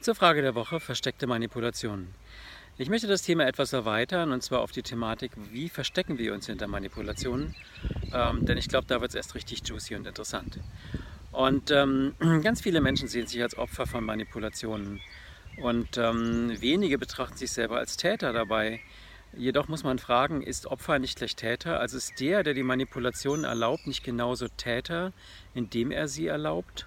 Zur 0.00 0.14
Frage 0.14 0.40
der 0.40 0.54
Woche 0.54 0.80
versteckte 0.80 1.26
Manipulationen. 1.26 2.14
Ich 2.78 2.88
möchte 2.88 3.06
das 3.06 3.20
Thema 3.20 3.46
etwas 3.46 3.74
erweitern 3.74 4.32
und 4.32 4.42
zwar 4.42 4.60
auf 4.62 4.72
die 4.72 4.82
Thematik, 4.82 5.32
wie 5.52 5.68
verstecken 5.68 6.16
wir 6.16 6.32
uns 6.32 6.46
hinter 6.46 6.68
Manipulationen, 6.68 7.54
ähm, 8.10 8.46
denn 8.46 8.56
ich 8.56 8.68
glaube, 8.68 8.86
da 8.86 9.02
wird 9.02 9.10
es 9.10 9.14
erst 9.14 9.34
richtig 9.34 9.60
juicy 9.62 9.96
und 9.96 10.06
interessant. 10.06 10.58
Und 11.32 11.70
ähm, 11.70 12.14
ganz 12.42 12.62
viele 12.62 12.80
Menschen 12.80 13.08
sehen 13.08 13.26
sich 13.26 13.42
als 13.42 13.58
Opfer 13.58 13.86
von 13.86 14.02
Manipulationen 14.02 15.02
und 15.58 15.98
ähm, 15.98 16.58
wenige 16.62 16.96
betrachten 16.96 17.36
sich 17.36 17.52
selber 17.52 17.76
als 17.76 17.98
Täter 17.98 18.32
dabei. 18.32 18.80
Jedoch 19.36 19.68
muss 19.68 19.84
man 19.84 19.98
fragen, 19.98 20.42
ist 20.42 20.64
Opfer 20.64 20.98
nicht 20.98 21.18
gleich 21.18 21.36
Täter? 21.36 21.78
Also 21.78 21.98
ist 21.98 22.18
der, 22.20 22.42
der 22.42 22.54
die 22.54 22.62
Manipulationen 22.62 23.44
erlaubt, 23.44 23.86
nicht 23.86 24.02
genauso 24.02 24.48
Täter, 24.48 25.12
indem 25.52 25.90
er 25.90 26.08
sie 26.08 26.26
erlaubt? 26.26 26.86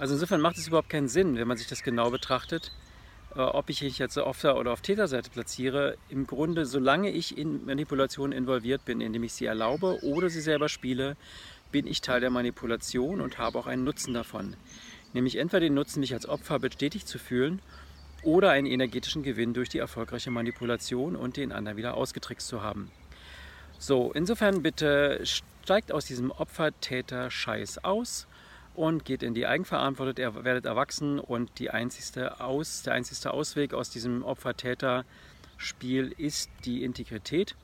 Also 0.00 0.14
insofern 0.14 0.40
macht 0.40 0.56
es 0.56 0.66
überhaupt 0.66 0.88
keinen 0.88 1.08
Sinn, 1.08 1.36
wenn 1.36 1.46
man 1.46 1.58
sich 1.58 1.66
das 1.66 1.82
genau 1.82 2.10
betrachtet, 2.10 2.72
äh, 3.36 3.40
ob 3.40 3.68
ich 3.68 3.82
mich 3.82 3.98
jetzt 3.98 4.18
auf 4.18 4.40
der 4.40 4.56
oder 4.56 4.72
auf 4.72 4.80
Täterseite 4.80 5.28
platziere. 5.28 5.98
Im 6.08 6.26
Grunde, 6.26 6.64
solange 6.64 7.10
ich 7.10 7.36
in 7.36 7.66
Manipulationen 7.66 8.32
involviert 8.32 8.86
bin, 8.86 9.02
indem 9.02 9.24
ich 9.24 9.34
sie 9.34 9.44
erlaube 9.44 10.02
oder 10.02 10.30
sie 10.30 10.40
selber 10.40 10.70
spiele, 10.70 11.18
bin 11.70 11.86
ich 11.86 12.00
Teil 12.00 12.20
der 12.20 12.30
Manipulation 12.30 13.20
und 13.20 13.36
habe 13.36 13.58
auch 13.58 13.66
einen 13.66 13.84
Nutzen 13.84 14.14
davon. 14.14 14.56
Nämlich 15.12 15.36
entweder 15.36 15.60
den 15.60 15.74
Nutzen, 15.74 16.00
mich 16.00 16.14
als 16.14 16.26
Opfer 16.26 16.58
bestätigt 16.58 17.06
zu 17.06 17.18
fühlen 17.18 17.60
oder 18.22 18.52
einen 18.52 18.66
energetischen 18.66 19.22
Gewinn 19.22 19.52
durch 19.52 19.68
die 19.68 19.78
erfolgreiche 19.78 20.30
Manipulation 20.30 21.14
und 21.14 21.36
den 21.36 21.52
anderen 21.52 21.76
wieder 21.76 21.94
ausgetrickst 21.94 22.48
zu 22.48 22.62
haben. 22.62 22.90
So, 23.78 24.12
insofern 24.14 24.62
bitte 24.62 25.20
steigt 25.24 25.92
aus 25.92 26.06
diesem 26.06 26.30
Opfer-Täter-Scheiß 26.30 27.84
aus 27.84 28.26
und 28.74 29.04
geht 29.04 29.22
in 29.22 29.34
die 29.34 29.46
Eigenverantwortung, 29.46 30.16
ihr 30.16 30.44
werdet 30.44 30.66
erwachsen 30.66 31.18
und 31.18 31.50
einzigste 31.70 32.40
aus, 32.40 32.82
der 32.82 32.94
einzigste 32.94 33.32
Ausweg 33.32 33.74
aus 33.74 33.90
diesem 33.90 34.22
Opfer-Täter-Spiel 34.22 36.14
ist 36.16 36.50
die 36.64 36.84
Integrität. 36.84 37.54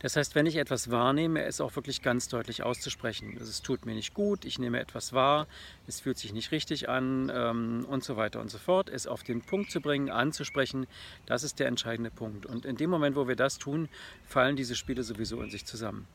Das 0.00 0.14
heißt, 0.14 0.36
wenn 0.36 0.46
ich 0.46 0.56
etwas 0.56 0.90
wahrnehme, 0.90 1.42
es 1.42 1.60
auch 1.60 1.74
wirklich 1.74 2.02
ganz 2.02 2.28
deutlich 2.28 2.62
auszusprechen. 2.62 3.36
Also 3.38 3.50
es 3.50 3.62
tut 3.62 3.84
mir 3.84 3.94
nicht 3.94 4.14
gut, 4.14 4.44
ich 4.44 4.58
nehme 4.58 4.78
etwas 4.78 5.12
wahr, 5.12 5.48
es 5.88 6.00
fühlt 6.00 6.18
sich 6.18 6.32
nicht 6.32 6.52
richtig 6.52 6.88
an 6.88 7.32
ähm, 7.34 7.84
und 7.88 8.04
so 8.04 8.16
weiter 8.16 8.40
und 8.40 8.48
so 8.48 8.58
fort. 8.58 8.88
Es 8.88 9.08
auf 9.08 9.24
den 9.24 9.42
Punkt 9.42 9.72
zu 9.72 9.80
bringen, 9.80 10.08
anzusprechen, 10.08 10.86
das 11.26 11.42
ist 11.42 11.58
der 11.58 11.66
entscheidende 11.66 12.10
Punkt. 12.10 12.46
Und 12.46 12.64
in 12.64 12.76
dem 12.76 12.90
Moment, 12.90 13.16
wo 13.16 13.26
wir 13.26 13.36
das 13.36 13.58
tun, 13.58 13.88
fallen 14.24 14.54
diese 14.54 14.76
Spiele 14.76 15.02
sowieso 15.02 15.42
in 15.42 15.50
sich 15.50 15.64
zusammen. 15.64 16.06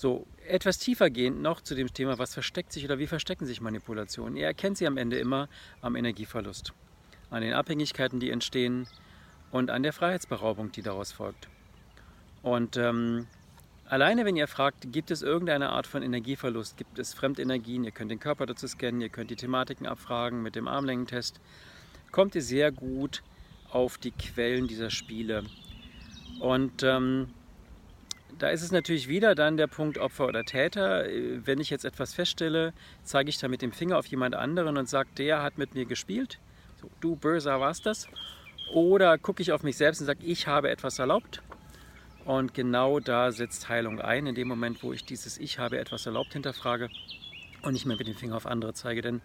So, 0.00 0.26
etwas 0.48 0.78
tiefer 0.78 1.10
gehend 1.10 1.42
noch 1.42 1.60
zu 1.60 1.74
dem 1.74 1.92
Thema, 1.92 2.18
was 2.18 2.32
versteckt 2.32 2.72
sich 2.72 2.86
oder 2.86 2.98
wie 2.98 3.06
verstecken 3.06 3.44
sich 3.44 3.60
Manipulationen. 3.60 4.34
Ihr 4.34 4.46
erkennt 4.46 4.78
sie 4.78 4.86
am 4.86 4.96
Ende 4.96 5.18
immer 5.18 5.46
am 5.82 5.94
Energieverlust, 5.94 6.72
an 7.28 7.42
den 7.42 7.52
Abhängigkeiten, 7.52 8.18
die 8.18 8.30
entstehen 8.30 8.86
und 9.50 9.68
an 9.68 9.82
der 9.82 9.92
Freiheitsberaubung, 9.92 10.72
die 10.72 10.80
daraus 10.80 11.12
folgt. 11.12 11.50
Und 12.40 12.78
ähm, 12.78 13.26
alleine, 13.84 14.24
wenn 14.24 14.36
ihr 14.36 14.48
fragt, 14.48 14.90
gibt 14.90 15.10
es 15.10 15.20
irgendeine 15.20 15.68
Art 15.68 15.86
von 15.86 16.02
Energieverlust, 16.02 16.78
gibt 16.78 16.98
es 16.98 17.12
Fremdenergien, 17.12 17.84
ihr 17.84 17.90
könnt 17.90 18.10
den 18.10 18.20
Körper 18.20 18.46
dazu 18.46 18.66
scannen, 18.68 19.02
ihr 19.02 19.10
könnt 19.10 19.30
die 19.30 19.36
Thematiken 19.36 19.86
abfragen 19.86 20.42
mit 20.42 20.56
dem 20.56 20.66
Armlängentest, 20.66 21.42
kommt 22.10 22.34
ihr 22.34 22.42
sehr 22.42 22.72
gut 22.72 23.22
auf 23.70 23.98
die 23.98 24.12
Quellen 24.12 24.66
dieser 24.66 24.88
Spiele. 24.88 25.44
Und 26.40 26.84
ähm, 26.84 27.34
da 28.38 28.48
ist 28.48 28.62
es 28.62 28.72
natürlich 28.72 29.08
wieder 29.08 29.34
dann 29.34 29.56
der 29.56 29.66
Punkt 29.66 29.98
Opfer 29.98 30.26
oder 30.26 30.44
Täter. 30.44 31.04
Wenn 31.44 31.60
ich 31.60 31.70
jetzt 31.70 31.84
etwas 31.84 32.14
feststelle, 32.14 32.72
zeige 33.02 33.30
ich 33.30 33.38
da 33.38 33.48
mit 33.48 33.62
dem 33.62 33.72
Finger 33.72 33.98
auf 33.98 34.06
jemand 34.06 34.34
anderen 34.34 34.76
und 34.76 34.88
sage, 34.88 35.08
der 35.16 35.42
hat 35.42 35.58
mit 35.58 35.74
mir 35.74 35.86
gespielt. 35.86 36.38
So, 36.80 36.90
du 37.00 37.16
böser 37.16 37.60
warst 37.60 37.86
das. 37.86 38.08
Oder 38.72 39.18
gucke 39.18 39.42
ich 39.42 39.52
auf 39.52 39.62
mich 39.62 39.76
selbst 39.76 40.00
und 40.00 40.06
sage, 40.06 40.24
ich 40.24 40.46
habe 40.46 40.70
etwas 40.70 40.98
erlaubt. 40.98 41.42
Und 42.24 42.54
genau 42.54 43.00
da 43.00 43.32
setzt 43.32 43.68
Heilung 43.68 44.00
ein, 44.00 44.26
in 44.26 44.34
dem 44.34 44.48
Moment, 44.48 44.82
wo 44.82 44.92
ich 44.92 45.04
dieses 45.04 45.38
Ich 45.38 45.58
habe 45.58 45.78
etwas 45.78 46.06
erlaubt 46.06 46.32
hinterfrage 46.32 46.88
und 47.62 47.72
nicht 47.72 47.86
mehr 47.86 47.96
mit 47.96 48.06
dem 48.06 48.14
Finger 48.14 48.36
auf 48.36 48.46
andere 48.46 48.72
zeige. 48.74 49.02
Denn 49.02 49.20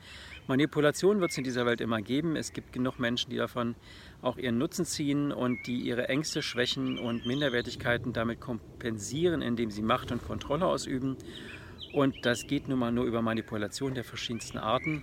Manipulation 0.47 1.21
wird 1.21 1.31
es 1.31 1.37
in 1.37 1.43
dieser 1.43 1.65
Welt 1.65 1.81
immer 1.81 2.01
geben. 2.01 2.35
Es 2.35 2.53
gibt 2.53 2.73
genug 2.73 2.99
Menschen, 2.99 3.29
die 3.29 3.37
davon 3.37 3.75
auch 4.21 4.37
ihren 4.37 4.57
Nutzen 4.57 4.85
ziehen 4.85 5.31
und 5.31 5.65
die 5.67 5.79
ihre 5.81 6.09
Ängste, 6.09 6.41
Schwächen 6.41 6.99
und 6.99 7.25
Minderwertigkeiten 7.25 8.13
damit 8.13 8.41
kompensieren, 8.41 9.41
indem 9.41 9.71
sie 9.71 9.81
Macht 9.81 10.11
und 10.11 10.23
Kontrolle 10.23 10.65
ausüben. 10.65 11.17
Und 11.93 12.25
das 12.25 12.47
geht 12.47 12.67
nun 12.67 12.79
mal 12.79 12.91
nur 12.91 13.05
über 13.05 13.21
Manipulation 13.21 13.93
der 13.93 14.03
verschiedensten 14.03 14.57
Arten. 14.57 15.01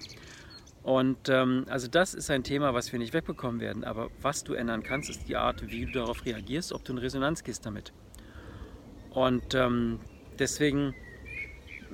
Und 0.83 1.29
ähm, 1.29 1.65
also 1.69 1.87
das 1.87 2.13
ist 2.13 2.31
ein 2.31 2.43
Thema, 2.43 2.75
was 2.75 2.93
wir 2.93 2.99
nicht 2.99 3.15
wegbekommen 3.15 3.61
werden. 3.61 3.85
Aber 3.85 4.11
was 4.21 4.45
du 4.45 4.55
ändern 4.55 4.83
kannst, 4.83 5.09
ist 5.09 5.29
die 5.29 5.37
Art, 5.37 5.71
wie 5.71 5.87
du 5.87 5.93
darauf 5.93 6.25
reagierst, 6.25 6.73
ob 6.73 6.85
du 6.85 6.93
in 6.93 6.99
Resonanz 6.99 7.45
gehst 7.45 7.65
damit. 7.65 7.93
Und 9.11 9.55
ähm, 9.55 10.01
deswegen 10.39 10.95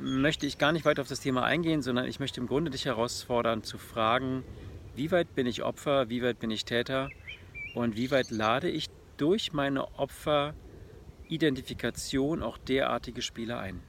möchte 0.00 0.46
ich 0.46 0.58
gar 0.58 0.72
nicht 0.72 0.84
weiter 0.84 1.02
auf 1.02 1.08
das 1.08 1.20
Thema 1.20 1.44
eingehen, 1.44 1.82
sondern 1.82 2.06
ich 2.06 2.20
möchte 2.20 2.40
im 2.40 2.46
Grunde 2.46 2.70
dich 2.70 2.84
herausfordern 2.84 3.62
zu 3.62 3.78
fragen, 3.78 4.44
wie 4.94 5.10
weit 5.10 5.34
bin 5.34 5.46
ich 5.46 5.62
Opfer, 5.62 6.08
wie 6.08 6.22
weit 6.22 6.38
bin 6.38 6.50
ich 6.50 6.64
Täter 6.64 7.10
und 7.74 7.96
wie 7.96 8.10
weit 8.10 8.30
lade 8.30 8.68
ich 8.68 8.86
durch 9.16 9.52
meine 9.52 9.98
Opferidentifikation 9.98 12.42
auch 12.42 12.58
derartige 12.58 13.22
Spiele 13.22 13.58
ein. 13.58 13.80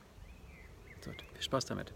So, 1.02 1.12
viel 1.12 1.42
Spaß 1.42 1.66
damit. 1.66 1.94